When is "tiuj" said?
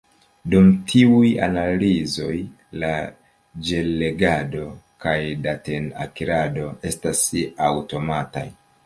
0.91-1.27